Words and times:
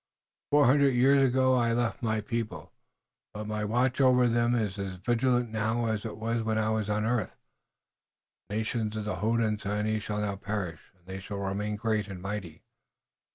Four 0.49 0.65
hundred 0.65 0.95
years 0.95 1.29
ago 1.31 1.53
I 1.53 1.73
left 1.73 2.01
my 2.01 2.21
people, 2.21 2.71
but 3.35 3.45
my 3.45 3.63
watch 3.63 4.01
over 4.01 4.27
them 4.27 4.55
is 4.55 4.79
as 4.79 4.95
vigilant 4.95 5.51
now 5.51 5.85
as 5.85 6.05
it 6.05 6.17
was 6.17 6.41
when 6.41 6.57
I 6.57 6.71
was 6.71 6.89
on 6.89 7.05
earth. 7.05 7.35
The 8.49 8.55
nations 8.55 8.97
of 8.97 9.05
the 9.05 9.17
Hodenosaunee 9.17 9.99
shall 10.01 10.21
not 10.21 10.41
perish, 10.41 10.79
and 10.97 11.05
they 11.05 11.19
shall 11.19 11.37
remain 11.37 11.75
great 11.75 12.07
and 12.07 12.19
mighty." 12.19 12.63